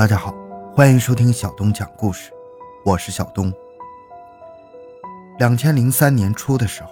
[0.00, 0.34] 大家好，
[0.74, 2.32] 欢迎收听小东讲故事，
[2.86, 3.52] 我是小东。
[5.38, 6.88] 两千零三年初的时候，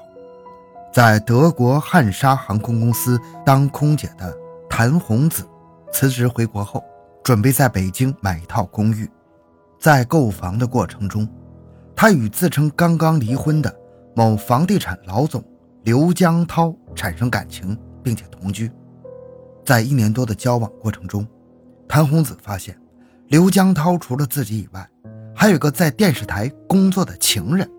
[0.93, 4.37] 在德国汉莎航空公司当空姐的
[4.69, 5.43] 谭红子
[5.91, 6.85] 辞职回国后，
[7.25, 9.11] 准备在北京买一套公寓。
[9.81, 11.27] 在购房的过程中，
[11.97, 13.75] 她与自称刚刚离婚的
[14.15, 15.43] 某房地产老总
[15.83, 18.71] 刘江涛产生感情，并且同居。
[19.65, 21.27] 在一年多的交往过程中，
[21.89, 22.79] 谭红子发现。
[23.29, 24.89] 刘江涛除了自己以外，
[25.37, 27.71] 还有个在电视台工作的情人。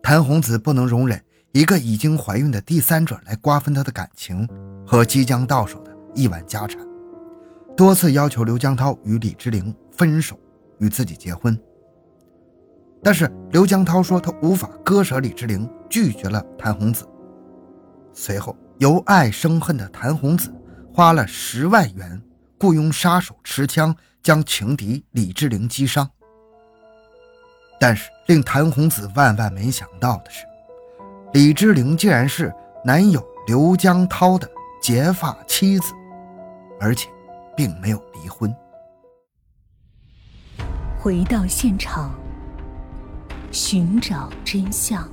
[0.00, 4.48] 谭红子不能容忍一个已经怀孕的第三者来瓜分她的感情
[4.86, 6.80] 和即将到手的亿万家产，
[7.76, 10.38] 多次要求刘江涛与李之玲分手，
[10.78, 11.58] 与自己结婚。
[13.02, 17.04] 但是刘江涛说他无法割舍李之玲，拒绝了谭红子。
[18.12, 20.54] 随后，由爱生恨的谭红子
[20.94, 22.22] 花了十万元。
[22.60, 26.06] 雇佣杀手持枪将情敌李志玲击伤，
[27.80, 30.44] 但是令谭红子万万没想到的是，
[31.32, 32.52] 李志玲竟然是
[32.84, 34.46] 男友刘江涛的
[34.82, 35.94] 结发妻子，
[36.78, 37.08] 而且
[37.56, 38.54] 并没有离婚。
[40.98, 42.14] 回到现场，
[43.50, 45.08] 寻找真相。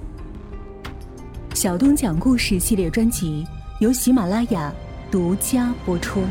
[1.53, 3.47] 小东讲故事系列专辑
[3.79, 4.69] 由喜马拉雅
[5.09, 6.21] 独家播出。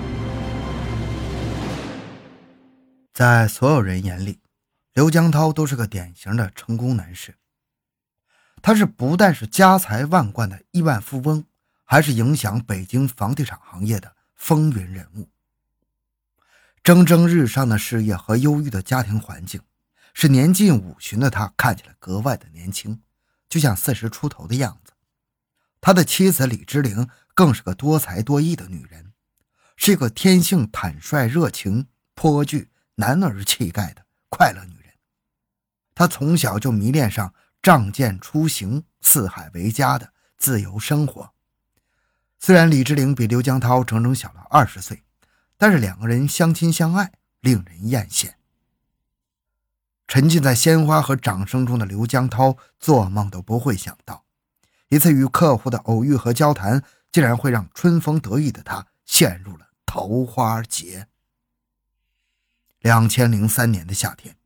[3.16, 4.40] 在所有人眼里，
[4.92, 7.38] 刘江涛都是个典型的成功男士。
[8.60, 11.46] 他是不但是家财万贯的亿万富翁，
[11.86, 15.30] 还是影响北京房地产行业的风云人物。
[16.84, 19.62] 蒸蒸日上的事业和忧郁的家庭环境，
[20.12, 23.00] 使年近五旬的他看起来格外的年轻，
[23.48, 24.92] 就像四十出头的样子。
[25.80, 29.14] 他的妻子李芝玲更是个多才多艺的女人，
[29.74, 32.68] 是一个天性坦率、热情、颇具。
[32.96, 34.92] 男儿气概的快乐女人，
[35.94, 37.32] 她从小就迷恋上
[37.62, 41.32] 仗剑出行、四海为家的自由生活。
[42.38, 45.02] 虽然李志玲比刘江涛整整小了二十岁，
[45.56, 48.32] 但是两个人相亲相爱，令人艳羡。
[50.06, 54.24] 沉浸在鲜花和掌声中的刘江涛，做梦都不会想到，
[54.88, 61.08] 一次与客户的偶遇和交谈，竟然会让春风得意的他陷入了桃花劫。
[62.86, 64.36] 两千零三年的夏天，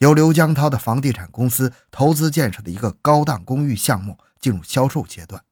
[0.00, 5.42] 由刘江涛的房地产公司投资建设的一个高档公寓项目进入销售阶段。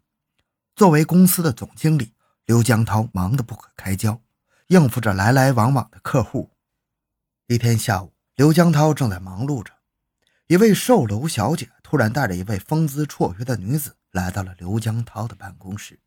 [0.77, 2.13] 作为公司的总经理，
[2.45, 4.21] 刘江涛忙得不可开交，
[4.67, 6.51] 应付着来来往往的客户。
[7.47, 9.73] 一天下午，刘江涛正在忙碌着，
[10.49, 15.99] 一位售楼小姐突然带着一位风姿绰约的女子来到了刘江涛的办公室。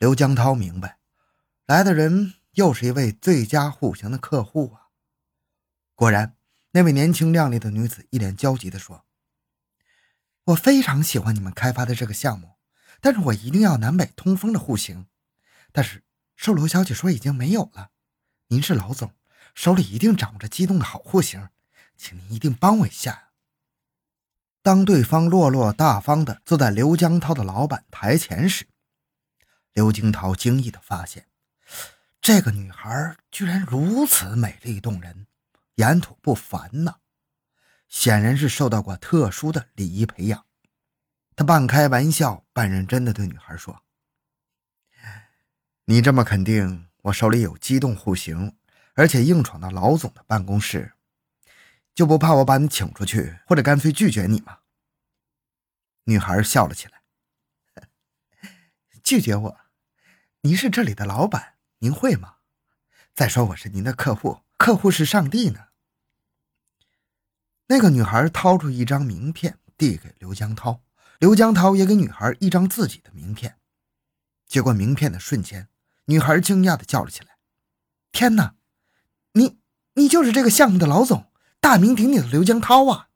[0.00, 0.98] 刘江涛明白，
[1.66, 2.34] 来的人。
[2.52, 4.88] 又是一位最佳户型的客户啊！
[5.94, 6.36] 果然，
[6.72, 9.06] 那位年轻靓丽的女子一脸焦急地说
[10.44, 12.56] ：“我非常喜欢你们开发的这个项目，
[13.00, 15.06] 但是我一定要南北通风的户型。
[15.72, 16.04] 但是
[16.36, 17.90] 售楼小姐说已经没有了。
[18.48, 19.14] 您是老总，
[19.54, 21.48] 手里一定掌握着机动的好户型，
[21.96, 23.30] 请您一定帮我一下。”
[24.60, 28.66] 当对方落落大方地坐在刘江涛的老板台前时，
[29.72, 31.28] 刘金涛惊异地发现。
[32.22, 35.26] 这个女孩居然如此美丽动人，
[35.74, 36.98] 言吐不凡呐！
[37.88, 40.46] 显然是受到过特殊的礼仪培养。
[41.34, 43.82] 他半开玩笑半认真的对女孩说
[45.86, 48.56] ：“你这么肯定我手里有机动户型，
[48.94, 50.92] 而且硬闯到老总的办公室，
[51.92, 54.60] 就不怕我把你请出去，或者干脆拒绝你吗？”
[56.06, 57.02] 女孩笑了起来
[59.02, 59.60] ：“拒绝我？
[60.42, 61.48] 您是这里的老板。”
[61.82, 62.34] 您会吗？
[63.12, 65.64] 再说我是您的客户，客户是上帝呢。
[67.66, 70.80] 那个女孩掏出一张名片递给刘江涛，
[71.18, 73.56] 刘江涛也给女孩一张自己的名片。
[74.46, 75.70] 接过名片的瞬间，
[76.04, 77.36] 女孩惊讶的叫了起来
[78.12, 78.54] ：“天哪，
[79.32, 79.58] 你
[79.94, 83.08] 你就是这个项目的老总，大名鼎鼎的刘江涛啊！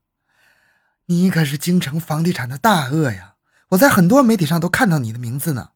[1.04, 3.36] 你可是京城房地产的大鳄呀！
[3.68, 5.70] 我在很多媒体上都看到你的名字呢。”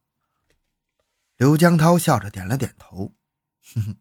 [1.40, 3.14] 刘江涛笑着点了点头，
[3.74, 3.96] 哼哼，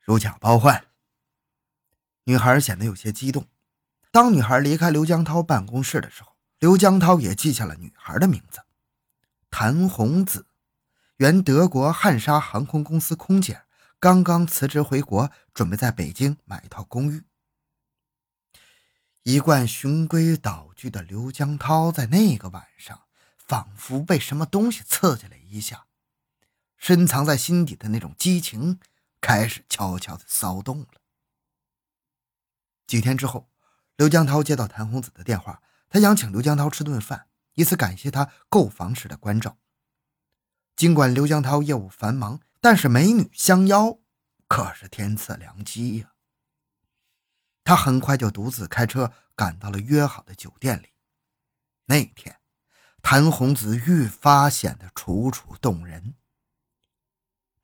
[0.00, 0.88] 如假包换。
[2.24, 3.48] 女孩显得有些激动。
[4.10, 8.60] 当女孩离开刘江涛办公室的时候，刘江涛也记下了女孩的名字：
[9.50, 10.44] 谭红子，
[11.16, 13.62] 原德国汉莎航空公司空姐，
[13.98, 17.24] 刚刚辞职回国，准备在北京买一套公寓。
[19.22, 23.04] 一贯循规蹈矩的刘江涛，在那个晚上，
[23.38, 25.86] 仿佛被什么东西刺激了一下。
[26.78, 28.80] 深藏在心底的那种激情
[29.20, 30.88] 开始悄悄的骚动了。
[32.86, 33.50] 几天之后，
[33.96, 35.60] 刘江涛接到谭红子的电话，
[35.90, 39.58] 他想请刘江涛吃顿饭，以此感谢他购房时的关照。
[40.76, 43.98] 尽管刘江涛业务繁忙，但是美女相邀，
[44.46, 46.12] 可是天赐良机呀。
[47.64, 50.94] 他很快就独自开车赶到了约好的酒店里。
[51.86, 52.40] 那天，
[53.02, 56.14] 谭红子愈发显得楚楚动人。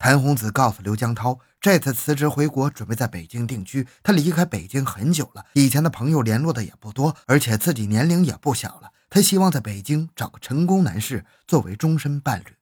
[0.05, 3.89] 谭红子告诉刘江涛，这次辞职回国，准备在北京定居。
[4.03, 8.93] 他离开北京很久了，以前的朋友联络的也不多，而且自己年龄也不小了。
[9.09, 12.55] 他希望在北京找个成功男士作为终身伴侣。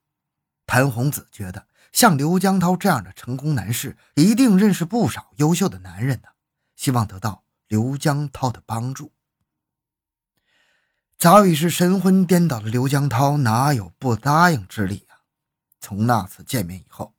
[0.65, 6.29] 谭红子觉得，像刘江涛这样的成功男士，一定认识不少优秀的男人呢。
[6.77, 9.11] 希望得到刘江涛的帮助。
[11.17, 15.27] 早已是神魂颠倒的刘江涛，哪有不答应之理啊？
[15.81, 17.12] 从那次见面以后，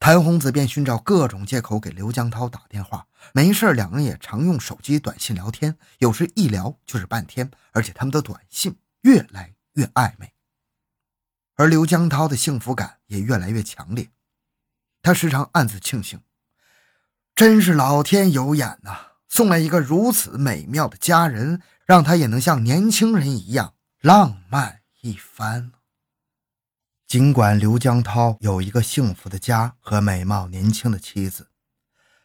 [0.00, 3.06] 谭红子便寻找各种借口给刘江涛打电话。
[3.32, 10.32] 没事两人也常用手机短信聊天，有时一聊就是半天，而且他们的短信越来越暧昧。
[11.56, 14.10] 而刘江涛的幸福感也越来越强烈，
[15.02, 16.22] 他时常暗自庆幸，
[17.34, 18.98] 真是老天有眼呐，
[19.28, 25.72] 送来一个如此美妙的佳人，让他也能像年轻人一样浪漫一番。
[27.08, 31.48] 尽管刘江涛有一个幸福的家和美貌年轻的妻子，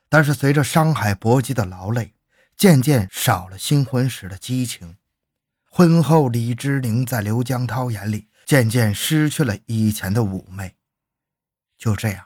[0.09, 2.13] 但是随着商海搏击的劳累，
[2.57, 4.97] 渐渐少了新婚时的激情。
[5.69, 8.27] 婚后，李之玲在刘江涛眼里。
[8.45, 10.75] 渐渐失去了以前的妩媚。
[11.77, 12.25] 就这样，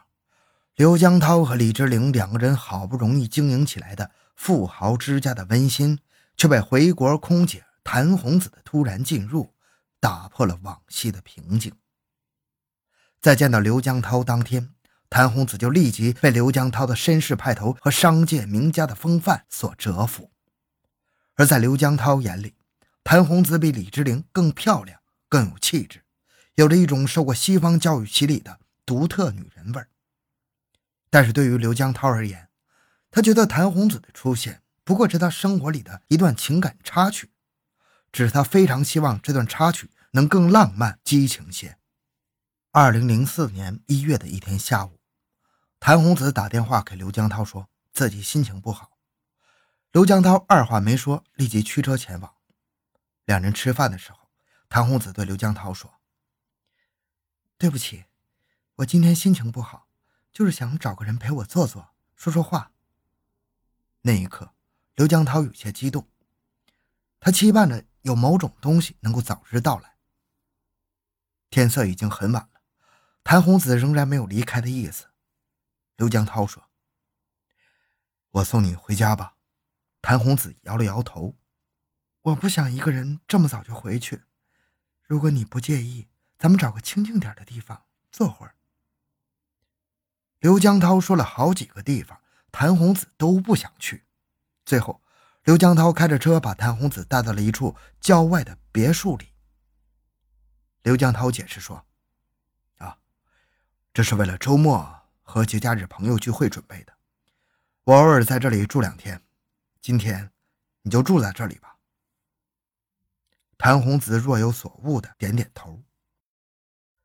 [0.74, 6.00] 刘江涛和李之玲两个人好不容易经营起来的富豪之家的温馨，
[6.36, 9.54] 却被回国空姐谭红子的突然进入
[10.00, 11.72] 打破了往昔的平静。
[13.20, 14.70] 在见到刘江涛当天，
[15.10, 20.30] 谭红子就立即被刘江涛的绅士派头和商界名家的风范所折服。
[21.34, 22.54] 而在刘江涛眼里，
[23.02, 26.04] 谭红子比李之玲更漂亮，更有气质。
[26.54, 29.88] 有着一种受过西方教育洗礼的独特女人味儿，
[31.08, 32.48] 但是对于刘江涛而言，
[33.10, 37.30] 他觉得谭红子的出现不过是他生活里的一段情感插曲，
[38.12, 41.77] 只是他非常希望这段插曲能更浪漫激情些。
[42.70, 45.00] 二零零四年一月的一天下午，
[45.80, 48.98] 谭红子打电话给刘江涛，说自己心情不好。
[49.90, 52.34] 刘江涛二话没说，立即驱车前往。
[53.24, 54.18] 两人吃饭的时候，
[54.68, 55.94] 谭红子对刘江涛说。
[57.56, 58.04] 对不起，
[58.76, 59.88] 我今天心情不好，
[60.30, 62.72] 就是想找个人陪我坐坐，说说话。
[64.02, 64.52] 那一刻，
[64.94, 66.06] 刘江涛有些激动，
[67.18, 69.96] 他期盼着有某种东西能够早日到来。
[71.48, 72.57] 天色已经很晚了，
[73.30, 75.08] 谭红子仍然没有离开的意思。
[75.96, 76.70] 刘江涛说
[78.32, 79.36] ：“我送你回家吧。”
[80.00, 81.36] 谭红子摇了摇头
[82.22, 84.22] ：“我不想一个人这么早就回去，
[85.02, 86.08] 如果你不介意。”
[86.38, 88.54] 咱们找个清静点的地方坐会儿。
[90.38, 94.06] 刘江涛说了好几个地方，谭红子都不想去。
[94.64, 95.02] 最后，
[95.42, 99.34] 刘江涛开着车把谭红子带到了一处郊外的别墅里。
[100.82, 101.84] 刘江涛解释说：“，
[103.98, 106.96] 这是为了周末和节假日朋友聚会准备的。
[107.82, 109.24] 我偶尔在这里住两天，
[109.80, 110.30] 今天
[110.82, 111.78] 你就住在这里吧。”
[113.58, 115.82] 谭红子若有所悟的点点头。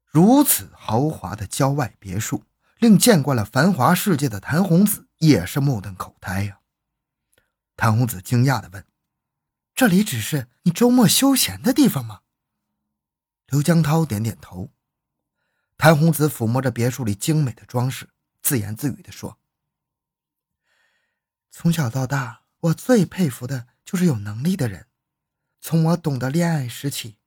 [0.05, 2.43] 如此豪华的郊外别墅，
[2.77, 6.59] 令见惯了繁华世界的谭红子也是目瞪口呆呀。
[7.75, 8.85] 谭红子惊讶地问
[9.73, 12.21] ：“这里只是你周末休闲的地方吗？”
[13.49, 14.69] 刘江涛点点头。
[15.77, 18.09] 谭红子抚摸着别墅里精美的装饰，
[18.41, 19.37] 自言自语地说
[21.51, 24.87] ：“从小到大，我最佩服的就是有能力的人。
[25.59, 27.17] 从我懂得恋爱时起，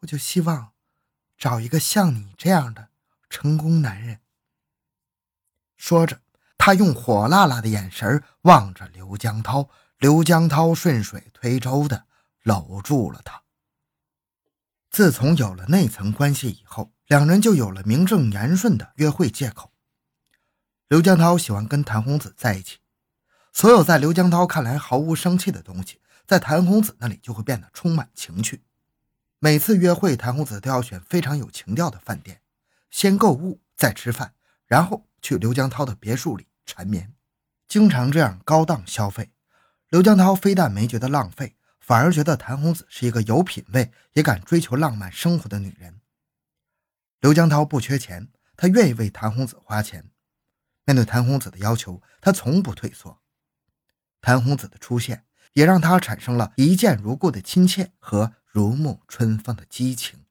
[0.00, 0.70] 我就希望。”
[1.38, 2.90] 找一个像你这样的
[3.28, 4.20] 成功男人。
[5.76, 6.22] 说着，
[6.56, 9.68] 他用火辣辣的眼神望着刘江涛。
[9.98, 12.06] 刘江涛顺水推舟的
[12.42, 13.42] 搂住了他。
[14.88, 19.70] 自从有了那层关系以后，两人就有了名正言顺的约会借口。
[20.88, 22.78] 刘江涛喜欢跟谭红子在一起，
[23.52, 28.62] 所有在刘江涛看来毫无生气的东西，在谭红子那里就会变得充满情趣。
[29.40, 32.40] 每次约会，谭红子都要选非常有情调的饭店，
[32.90, 34.32] 先购物，再吃饭，
[34.64, 37.12] 然后去刘江涛的别墅里缠绵。
[37.68, 39.32] 经常这样高档消费，
[39.90, 45.98] 刘江涛非但没觉得浪费，反而觉得谭红子是一个有品位也敢追求浪漫生活的女人。
[47.22, 50.10] 刘江涛不缺钱，他愿意为谭红子花钱。
[50.84, 53.22] 面对谭红子的要求，他从不退缩。
[54.20, 60.24] 谭红子的出现也让他产生了一见如故的亲切和如沐春风的激情。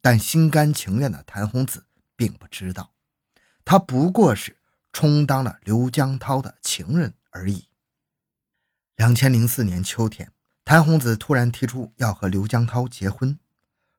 [0.00, 2.94] 但心甘情愿的谭红子并不知道，
[3.64, 4.56] 他不过是
[4.92, 7.68] 充当了刘江涛的情人而已。
[8.94, 10.30] 两千零四年秋天，
[10.64, 13.36] 谭红子突然提出要和刘江涛结婚，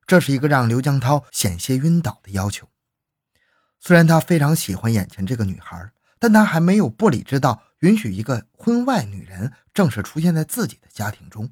[0.06, 2.68] 这是一个让刘江涛险些晕倒的要求。
[3.80, 11.50] 虽然他非常喜欢眼前这个女孩，但他还没有不理智到允许一个婚外女人正式出现在自己的家庭中。